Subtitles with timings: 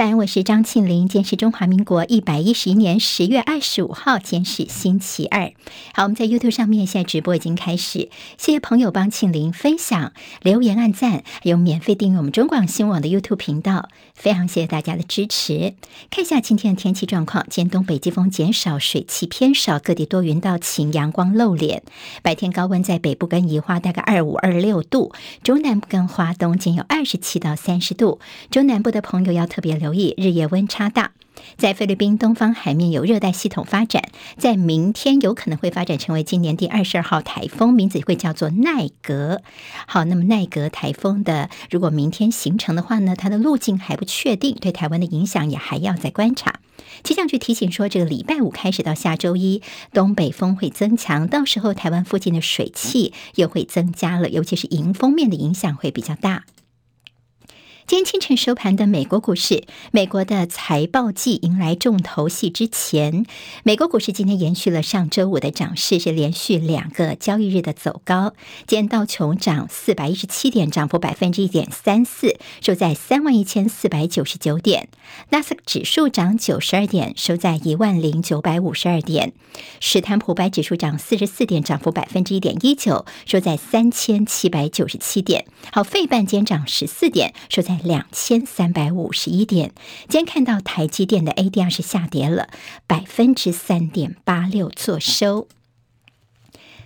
[0.00, 1.08] 在安，我是张庆玲。
[1.08, 5.52] 今天是中华民国一百一十一年十月二十五号，今天是星期二。
[5.92, 8.08] 好，我们在 YouTube 上面现在直播已经开始，
[8.38, 15.74] 谢谢朋友帮庆玲分享、留言、按赞，还有免费订阅我们中广新闻网的 YouTube 频道，非常谢谢大家的支持。
[16.10, 21.82] 看一下今天的天气状况，今天东北季风减少，水汽偏少，各地多云到晴，阳光露脸。
[22.22, 25.12] 白天高温在北部跟宜花大概二五二六度，
[25.42, 28.18] 中南部跟花东仅有二十七到三十度。
[28.50, 31.10] 中南部的朋友要特别留留意日夜温差大，
[31.56, 34.04] 在菲律宾东方海面有热带系统发展，
[34.38, 39.42] 在明天有可能会发展成为今年第二十二号台风，名字会叫做奈格。
[39.88, 46.60] 好，那么奈格台风的如果明天形成的话呢，它的路径还不确定，对台湾的影响也还要再观察。
[47.02, 49.60] 气象局提醒说，这个礼拜五开始到下周一，
[49.92, 56.44] 东北风会增强，到时候台湾附近的水汽又会增加了，尤其是迎风面的影响会比较大。
[57.86, 63.26] 今天清晨收盘的美国股市，美国的财报季迎来重头戏之前，
[63.64, 68.34] 美国股市今天延续了上周五的涨势，是连续两个交易日的走高。
[68.68, 74.88] 今天道琼涨四百一十七点，涨幅百分之一点三四，收在三万一千四百九十九点。
[75.30, 79.32] 纳斯克指数涨九十二点，收在一万零九百五十二点。
[79.80, 85.46] 史坦普白指数涨四十四点，涨幅百分之一点一九，收在三千七百九十七点。
[85.72, 87.69] 好，费半间涨十四点，收在。
[87.82, 89.72] 两千三百五十一点。
[90.08, 92.48] 今天看到台积电的 ADR 是下跌了
[92.86, 95.48] 百分之三点八六，作收。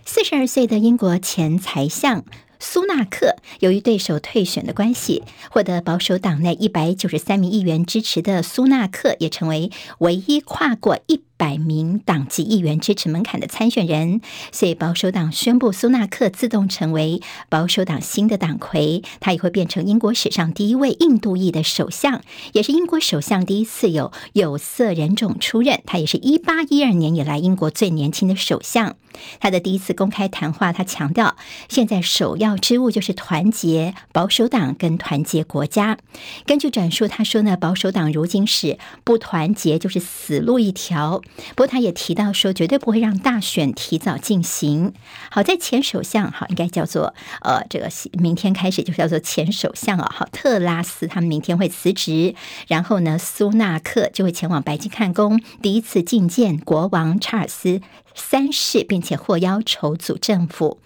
[0.05, 2.25] 四十二岁的英国前财相
[2.59, 11.23] 苏纳克，由于对手退选的关系，获得保守党内一百九十三名议员支持的苏纳克，也成为唯一跨过一。
[11.37, 14.21] 百名党籍议员支持门槛的参选人，
[14.53, 25.81] 所以保守党宣布苏纳克自动成为保守党新的党魁，他也会变成英国史上第一位印度裔的首相，也是英国首相第一次有有色人种出任。
[25.87, 28.97] 他也是一八一二年以来英国最年轻的首相。
[29.39, 31.37] 他的第一次公开谈话，他强调
[31.69, 35.99] 现在首要之务就是团结保守党跟团结国家。
[36.47, 41.23] 根据转述，他说呢，保守党如今是不团结就是死路一条。
[41.51, 44.93] 不过他也提到说，绝对不会让大选提早进行。
[45.31, 50.11] 好，在前首相好，应该叫做呃，这个明天开始就叫做前首相啊。
[50.15, 52.35] 好，特拉斯他们明天会辞职，
[52.69, 57.81] 然后呢，苏纳克就会前往白金汉宫，第一次觐见国王查尔斯
[58.15, 60.79] 三世，并且获邀筹组政府。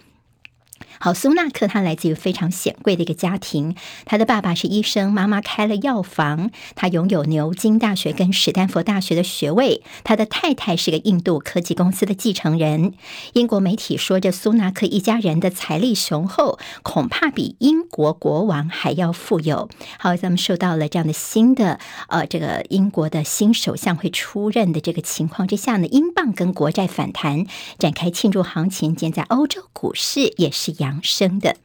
[0.99, 12.93] 好，苏纳克他来自于非常显贵的一个家庭，他的爸爸是医生，妈妈开了药房，他拥有牛津大学跟史丹佛大学的学位，他的太太是个印度科技公司的继承人。
[13.31, 19.69] 英国媒体说，这苏纳克一家人的财力雄厚，恐怕比英国国王还要富有。
[19.97, 27.45] 好，咱们受到了这样的新的呃，这个英国的新首相会出任的这个情况之下呢，英镑跟国债反弹，
[27.77, 28.97] 展开庆祝行情。
[28.99, 31.55] 现在欧洲股市也是样养生的。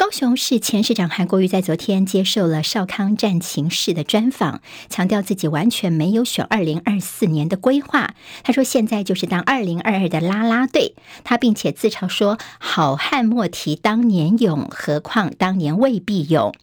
[0.00, 8.14] 高雄市前市长韩国瑜在昨天接受了少康战情室的专访，强调自己完全没有选二零二四年的规划。
[8.42, 16.54] 他说：“现在就是当二零二二的啦啦队。”他并且自嘲说：“好汉莫提当年勇，何况当年未必勇。”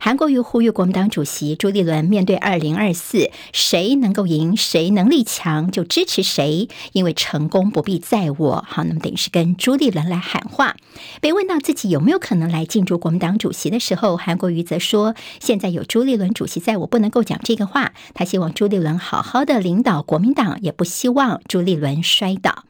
[0.00, 8.64] 韩国瑜呼吁国民党主席朱立伦面对二零二四，谁能够赢，谁能力强就支持谁，因为成功不必在我。
[8.66, 10.76] 好，那么等于是跟朱立伦来喊话。
[11.20, 12.85] 被问到自己有没有可能来进。
[12.86, 17.92] 主国民党主席的时候，韩国瑜则说：“现在有朱立伦主席在，我不能够讲这个话。
[18.14, 22.64] 他希望朱立伦好好的领导国民党，也不希望朱立伦摔倒。”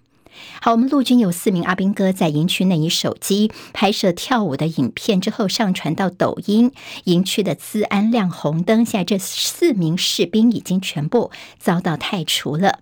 [0.60, 6.72] 好，我们陆军有四名阿兵哥在营区内以手机拍摄跳舞的影片之后上传到抖音，
[7.04, 8.84] 营区的资安亮红灯。
[8.84, 12.80] 现在这四名士兵已经全部遭到汰除了。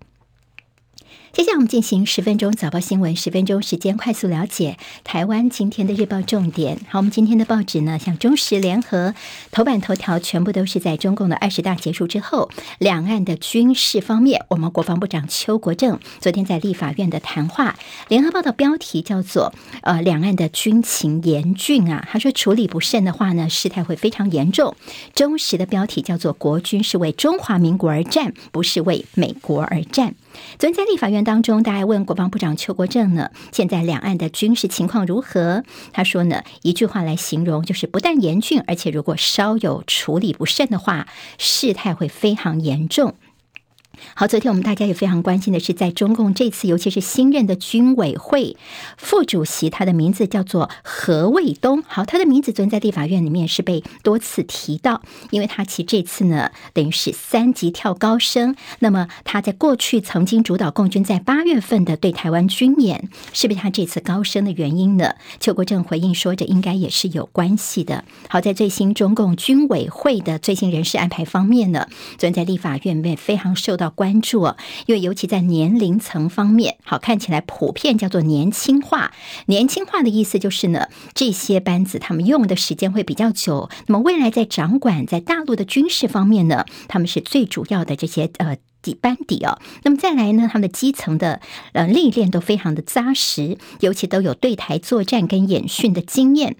[1.35, 6.79] 接下来我们进行十分钟早报新闻，十分钟时间快速了解台湾今天的日报重点。
[6.87, 9.13] 好，我们今天的报纸呢，像中时、联合
[9.51, 12.49] 头版头条全部都是在中共的二十大结束之后，
[12.79, 17.75] 两岸的军事方面，我们国防部长邱国正昨天在立法院的谈话。
[18.07, 19.53] 联合报的标题叫做
[19.83, 24.73] “呃，两岸的军情严峻啊”，他说处理不慎的话呢，事态会非常严重。
[25.13, 30.15] 中时的标题叫做“国军是为中华民国而战，不是为美国而战”。
[30.57, 35.63] 昨天在立法院当中，大家问国防部长邱国正呢，现在两岸的军事情况如何？
[35.91, 41.07] 他说呢，一句话来形容，就是不但严峻，而且如果稍有处理不慎的话，
[41.37, 43.15] 事态会非常严重。
[44.13, 48.57] 好，昨天我们大家也非常关心的是，在中共这次，尤其是新任的军委会
[48.97, 51.83] 副主席，他的名字叫做何卫东。
[51.87, 55.01] 好，他的名字昨天在立法院里面是被多次提到，
[55.31, 58.55] 因为他其实这次呢，等于是三级跳高升。
[58.79, 65.15] 那么他在过去曾经主导共军在八月份的对台湾军演，是不是他这次高升的原因呢？
[65.39, 68.03] 邱国正回应说，这应该也是有关系的。
[68.29, 71.87] 好，在最新中共军委会的最新人事安排方面呢，
[72.17, 73.84] 昨天在立法院里面非常受到。
[73.85, 74.45] 要关注，
[74.87, 79.13] 因为尤其在年龄层方面，好，看起来普遍叫做年轻化。
[79.45, 83.69] 年轻化的意思就是呢，这些班子他们用的时间会比较久。
[83.87, 89.59] 那么未来在掌管在大陆的军事方面呢，他们是最主要的这些呃底班底哦。
[89.83, 91.41] 那么再来呢，他们的基层的
[91.73, 96.57] 呃历练都非常的扎实，尤其都有对台作战跟演训的经验。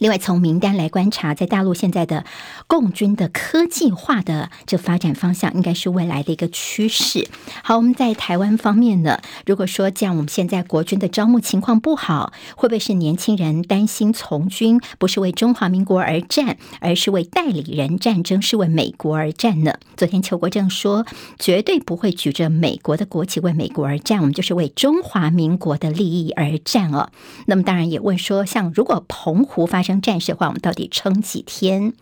[0.00, 2.24] 另外，从名单来观察，在大陆现在的
[2.66, 7.28] 共军的科技化的这发展方向，应该是未来的一个趋势。
[7.62, 19.74] 好，我们在台湾方面呢，如果说这样，我们现在国军的招募情况不好，会不会是年轻人担心从军不是为中华民国而战，而是为代理人战争，是为美国而战呢？
[19.98, 21.04] 昨天邱国正说，
[21.38, 27.10] 绝对不会举着美国的国旗为美国而战，我们就是为中华民国的利益而战哦。
[27.44, 31.94] 那么当然也问说，像如果澎湖发生 战事的话，我们到底撑几天？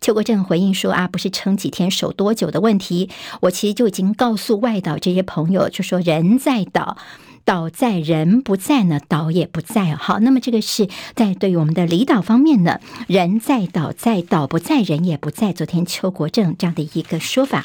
[0.00, 3.10] 邱国正回应说：“啊，不是撑几天、守多久的问题。
[3.40, 6.96] 我其实就已经告诉外岛这些朋友，就说人在岛，
[7.44, 9.96] 岛在人不在呢，岛也不在。
[9.96, 15.52] 好，那么这个是在对于我们的离岛方面呢，人在岛在，岛不在，人也不在。
[15.52, 17.64] 昨天邱国正这样的一个说法。”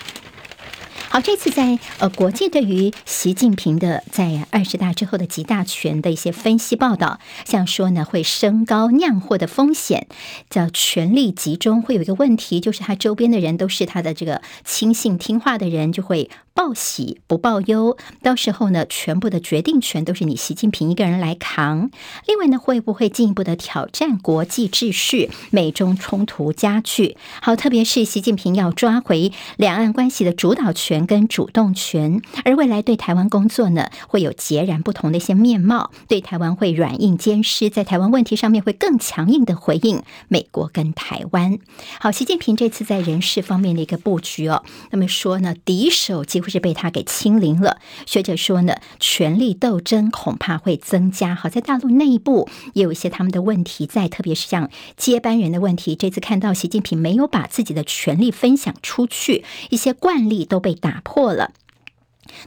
[1.12, 10.06] 好，这次在呃国际对于习近平的在二十大之后的集大权的一些分析报道，像说呢会升高酿祸的风险，
[10.52, 16.30] 叫权力集中会有一个问题，就是他周边的人都是他的这个亲信听话的人，就会。
[16.60, 21.90] 报喜不报忧，到时候呢，全部的决定权都是你习近平一个人来扛。
[22.28, 25.32] 另外呢，会不会进一步的挑战国际秩序？
[25.52, 35.92] 美中冲突加剧，好，特别是习近平要抓回两岸关系的主导权跟主动权，而未来对台湾工作呢，会有截然不同的一些面貌。
[36.10, 41.58] 对台湾会软硬兼施，在台湾问题上面会更强硬的回应美国跟台湾。
[42.02, 46.49] 好，习近平这次在人事方面的一个布局哦，那么说呢，敌手几乎。
[46.50, 47.78] 是被他给清零了。
[48.06, 51.36] 学者说呢，权力斗争恐怕会增加。
[51.36, 55.96] 好，在大陆内部也有一些他们的问题在，特别是像接班人的问题。
[55.96, 61.52] 这次看到习近平没有把自己的权力分享出去，一些惯例都被打破了。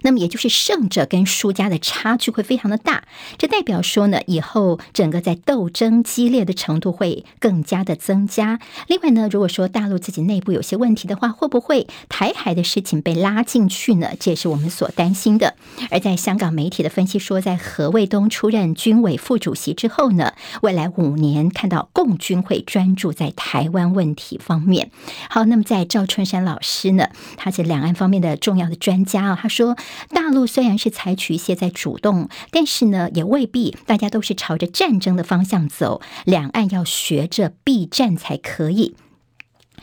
[0.03, 3.05] 那么也就是胜者跟输家的差距会非常的大，
[3.39, 8.59] 这代表说呢，以后整个在斗争激烈的程度会更加的增加。
[8.87, 14.11] 另外呢，如果说大陆自己内部有些问题的话，会不会台海的事情被拉进去呢？
[14.19, 15.55] 这也是我们所担心的。
[15.91, 20.33] 而在香港媒体的分析说，在何卫东出任军委副主席之后呢，
[20.63, 24.91] 未来五年看到共军会专注在台湾问题方面。
[25.29, 29.72] 好，那么在赵春山老师呢，他是两岸方面的重要的专家啊，他说
[30.11, 36.01] 大陆虽然是采取一些在主动，但是呢，也未必大家都是朝着战争的方向走。
[36.25, 38.95] 两岸要学着避战才可以。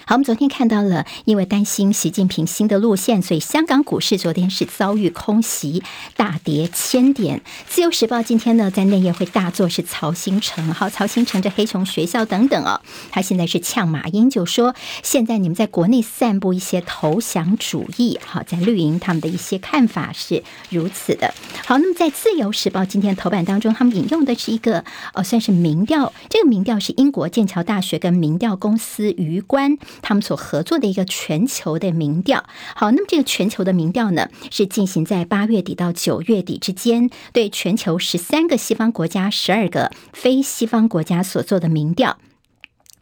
[0.09, 5.83] 好，我们昨天看到了，因为担心习近平新的路线，所以香港股市昨天是遭遇空袭，
[6.17, 7.43] 大跌千点。
[7.67, 14.73] 自由时报今天呢，在内页会大作是曹兴诚，好，曹兴诚这黑熊学校等等哦，他现在是呛马英，就说
[15.03, 21.35] 现在你们在国内散布一些投降主义，好，在绿营他们的一些看法是如此的。
[21.67, 29.77] 好，那么在自由时报今天头版当中，他们引用的是一个呃，算是民调，这个民调是英国剑桥大学跟民调公司鱼观。
[30.01, 32.43] 他们所合作的一个全球的民调，
[32.75, 42.17] 好，那么这个全球的民调呢，是进行在八月底到九月底之间，对全球十三个西方国家、十二个非西方国家所做的民调。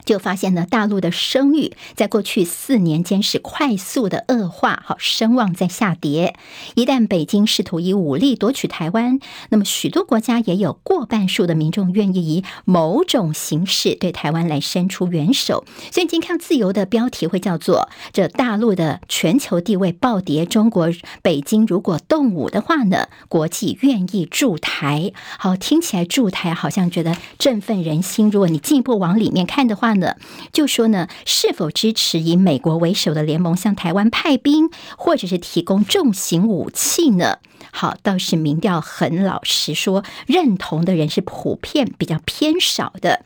[0.07, 6.33] 就发现呢，大陆的声誉在过去四年间是快速的恶化，好，声望在下跌。
[6.75, 15.65] 一旦北京试图以武力夺取台湾，那么许多国家也有过半数的民众愿意以某种形式对台湾来伸出援手。
[15.91, 20.89] 所以今天看自由的标题会叫做“这大陆的全球地位暴跌”，中国
[21.21, 25.11] 北京如果动武的话呢，国际愿意驻台。
[25.37, 28.29] 好，听起来驻台好像觉得振奋人心。
[28.29, 30.15] 如果你进一步往里面看的话，呢
[30.51, 37.39] 就说呢，是否支持以美国为首的联盟向台湾派兵，或者是提供重型武器呢？
[37.71, 43.23] 好，倒是民调很老实说，认同的人是普遍比较偏少的。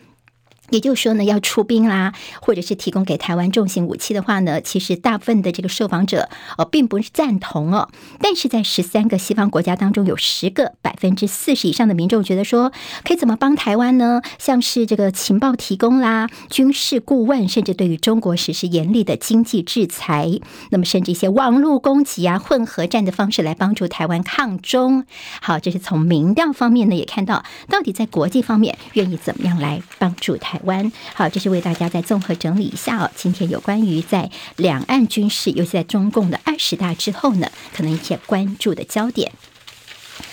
[0.71, 7.89] 也就是说呢，要出兵啦，或者是提供给台湾重型武器的话呢，其实大部分的这个受访者哦，并不是赞同哦。
[8.19, 12.71] 但是在十三个西方国家当中，有十个百分之四十以上的民众觉得说，
[13.03, 14.21] 可以怎么帮台湾呢？
[14.39, 25.05] 像是这个情报提供啦、军事顾问，甚至对于中国实施严厉的经济制裁，那么甚至一些网络攻击啊、混合战的方式来帮助台湾抗中。
[25.41, 30.91] 好，这是从民调方面呢，也看到到底在国际方面愿意怎么样来帮助台湾。
[31.13, 33.09] 好，这是为大家再综合整理一下哦。
[33.15, 39.31] 今天有关于在两岸军事，尤其在中共的二十大之后呢，可能一些关注的焦点。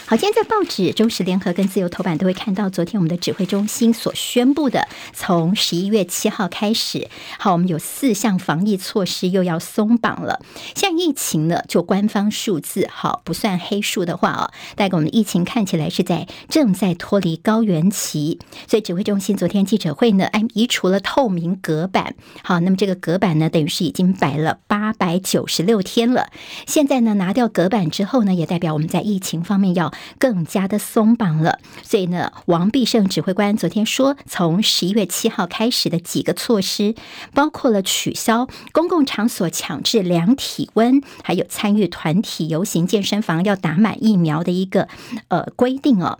[0.09, 10.41] 好，今天在报纸《中时联合》跟《自由头版》都会看到，昨天我们的指挥中心所宣布的，从十一月七号开始，好，我们有四项防疫措施又要松绑了。
[10.75, 22.15] 现疫情呢，就官方数字好不算黑数的话哦，带给我们的疫情看起来是在正在脱离高原期，所以指挥中心昨天记者会呢，哎，移除了透明隔板。
[22.43, 26.31] 好，那么这个隔板呢，等于是已经摆了八百九十六天了。
[26.67, 29.93] 现在呢，拿掉隔板之后呢，也代表我们在疫情方面要。
[30.19, 36.95] 更加的松绑了，所以呢，王必胜指挥官昨天说，从十一月七号开始的几个措施，
[37.35, 44.89] 包括了取消公共场所强制量体温，还有参与团体游行、健身房要打满疫苗的一个
[45.29, 46.19] 呃规定哦。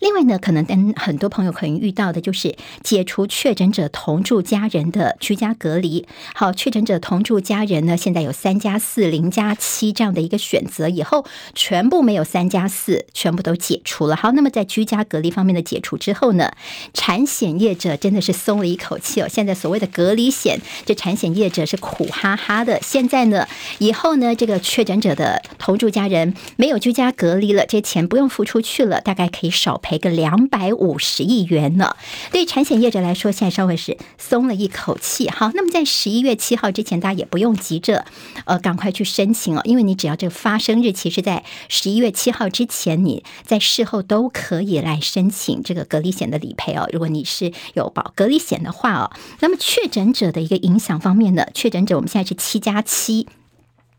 [0.00, 6.06] 另外呢，可能跟很多朋友可能遇到的就是解除确诊者同住家人的居家隔离。
[6.34, 11.24] 好，确诊者同住家人呢，现在有三加四、零加七这样的一个选择，以后
[11.54, 14.14] 全部没有三加四，全部都解除了。
[14.14, 16.52] 好，那么在居家隔离方面的解除之后呢，
[16.92, 19.28] 产险业者真的是松了一口气哦。
[19.28, 22.78] 现在所谓的隔离险，这产险业者是苦哈哈的。
[22.82, 23.48] 现在呢，
[23.78, 29.80] 以后呢，这个确诊者的同住家人没有居家隔离了，这钱不用付出去了，大概可以少。
[29.86, 31.94] 赔个两百五十亿元呢，
[32.32, 35.30] 对产险业者来说，现在稍微是松了一口气。
[35.30, 38.04] 好，那么在十一月七号之前，大家也不用急着，
[38.46, 46.88] 呃，赶快去申请哦，因为你只要这个发生日期是在十一月七号之前，你在事后都可以来申请这个隔离险的理赔哦。
[46.92, 53.28] 如果你是有保隔离险的话哦，那么确诊者的一个影响方面呢，确诊者我们现在是七加七。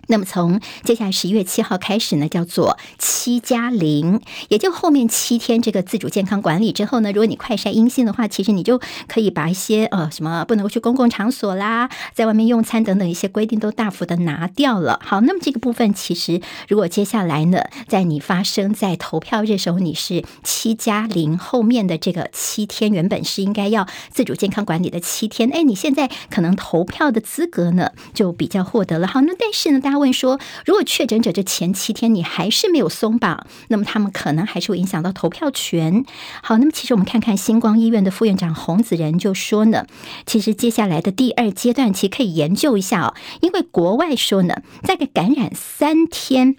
[0.08, 15.00] 那么从接下来十一月七号开始呢，叫做七加零，也就后面七天这个自主健康管理之后呢，如果你快筛阴性的话，其实你就可以把一些呃什么不能够去公共场所啦，在外面用餐等等一些规定都大幅的拿掉了。
[15.04, 29.06] 好，那么这个部分其实如果接下来呢，在你发生在投票日的时候你是七加零后面的这个七天，原本是应该要自主健康管理的七天，哎，你现在可能投票的资格呢就比较获得了。
[29.06, 29.97] 好，那但是呢，大家。
[29.98, 36.06] 问说，如果确诊者这前七天你还是没有松绑，那么他们可能还是会影响到投票权。
[36.42, 39.86] 好，那么其实我们看看星光医院的副院长洪子仁就说呢，
[40.25, 46.58] 其实接下来的第二阶段其实可以研究一下哦，因为国外说呢，大概感染三天。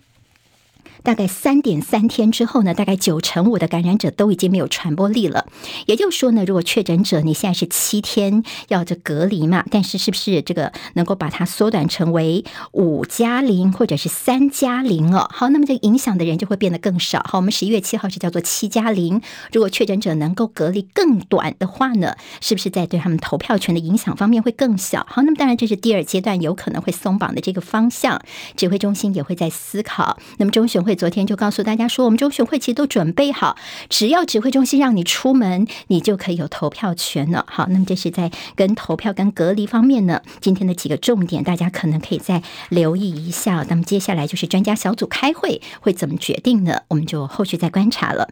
[1.03, 5.47] 大概三点三天之后呢，大概九成五的感染者都已经没有传播力了。
[5.87, 15.29] 也就是说呢，如果确诊者你现在是七天要这隔离嘛，但是是不是这个能够把它缩短成为五加零或者是三加零哦？
[15.33, 17.25] 好，那么这个影响的人就会变得更少。
[17.29, 19.21] 好，我们十一月七号是叫做七加零。
[19.53, 25.07] 如果确诊者能够隔离更短的话呢，是不是在对他们投票权的影响方面会更小？
[25.09, 28.21] 好，那么当然这是第二阶段有可能会松绑的这个方向，
[28.57, 30.19] 指挥中心也会在思考。
[30.39, 33.59] 那么中选会昨天就告诉大家说，我们中选会其实都准备好，
[33.91, 37.45] 只要指挥中心让你出门，你就可以有投票权了。
[37.47, 43.67] 好，那么这是在跟投票跟隔离方面呢，今天的几个重点，大家可能可以再留意一下。
[43.69, 46.81] 那么接下来就是专家小组开会会怎么决定呢？
[46.89, 48.31] 我们就后续再观察了。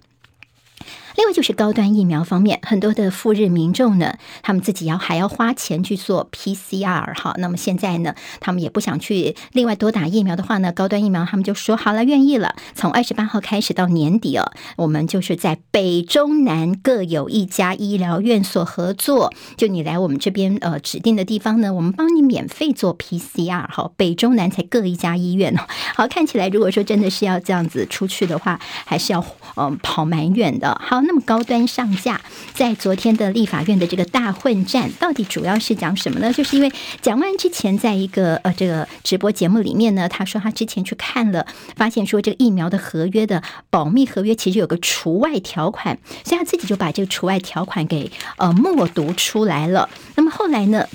[1.16, 7.34] 另外就是高端疫苗方面，很多的赴日民众呢，他们自己要还要花钱去做 PCR 哈。
[7.38, 12.54] 那么现在呢，他们也不想去另外多打疫苗的话呢，高端疫苗他们就说好了，愿意了。
[12.74, 23.90] 从二十八号开始到年底哦，我们就是在北中南各有一家医疗院所合作，就你来我们这边呃指定的地方呢，我们帮你免费做 PCR 哈。
[23.96, 25.62] 北中南才各一家医院哦。
[25.94, 30.78] 好，看起来如果说真的是要这样子出去的话，还是要嗯、跑蛮远的。
[30.84, 31.05] 好。
[31.06, 32.20] 那么高端上架，
[32.54, 36.32] 在昨天的立法院的这个大混战，到底主要是讲什么呢？
[36.32, 36.70] 就是因为
[37.00, 41.46] 蒋万安之前在一个呃这个直播节目里面呢，他说他之前去看了，
[41.76, 49.88] 发现说这个疫苗的合约的保密合约其实有个除外条款，所以他自己就把这个除外条款给呃默读出来了。
[50.16, 50.86] 那么后来呢？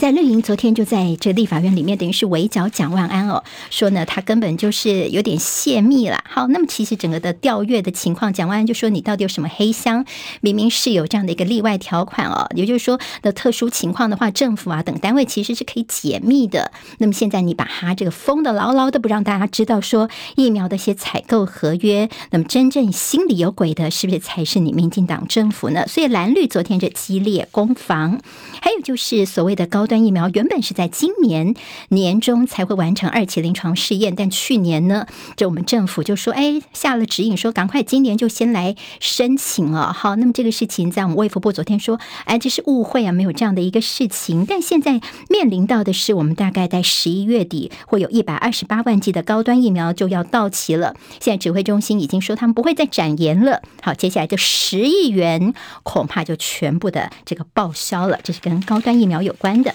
[0.00, 6.24] 在绿营昨天就在这立法院里面，等于是围剿蒋万安哦，说呢他根本就是有点泄密了。
[6.26, 10.06] 好，那么其实整个的调阅的情况，蒋万安就说你到底有什么黑箱？
[10.40, 16.72] 明明是有这样的一个例外条款哦，也就是说的特殊情况的话，政府啊等单位其实是可以解密的。
[16.96, 25.86] 那么现在你把它这个封得牢牢的，不让大家知道说疫苗的一些采购合约，那么真正心里有鬼的，是不是才是你民进党政府呢？
[25.86, 28.18] 所以蓝绿昨天这激烈攻防，
[28.62, 31.56] 还有就是所谓的高端疫苗，原本是在今年
[31.88, 39.92] 年中才会完成二期临床试验，但去年呢，这我们政府就说，哎，下了指引说赶快今年就先来申请了。
[39.92, 44.46] 好，那么这个事情在我们卫福部昨天说，哎，这是误会啊，没有这样的一个事情。
[44.46, 50.94] 但现在面临到的是，我们大概在十一月底会有一百二十八万剂的高端疫苗就要到期了。
[51.18, 53.60] 现在指挥中心已经说他们不会再展延了。
[53.82, 58.20] 好，接下来这十亿元恐怕就全部的这个报销了。
[58.22, 59.74] 这是跟高端疫苗有关的。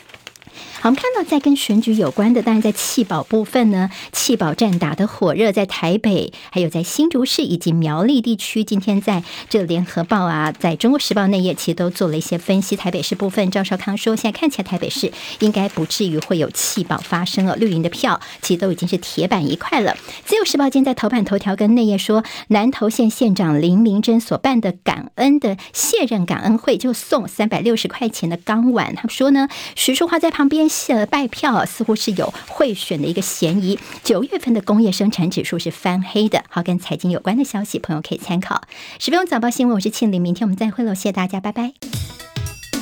[0.81, 12.75] 好，我们看到在跟选举有关的，当然在弃保部分呢，弃保战打得火热，在台北，还有在新竹市以及苗栗地区，今天在这联合报啊，在中国时报内页其实都做了一些分析。
[12.75, 19.95] 台北市部分，赵少康说，现在看起来台北市应该不至于会有弃保发生了，绿营的票其实都已经是铁板一块了。
[20.25, 28.95] 自由时报今天在头版头条跟内页说，南投县县长林明溱所办的感恩的卸任感恩会，就送三百六十块钱的钢碗。
[28.95, 30.70] 他说呢，徐淑华在旁边。
[30.71, 33.77] 谢拜票似乎是有贿选的一个嫌疑。
[34.03, 36.43] 九月份的工业生产指数是翻黑的。
[36.49, 38.61] 好，跟财经有关的消息，朋友可以参考。
[38.97, 41.73] 十分钟早报新闻，我是庆玲，明天我们再会喽，谢谢大家，拜拜。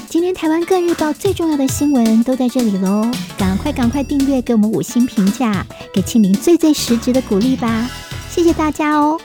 [0.08, 7.90] 今天台湾各日报最重要的新闻都在这里喽，赶快赶快订阅，给我们五星评价，给庆玲最最实质的鼓励吧，
[8.30, 9.20] 谢谢大家哦。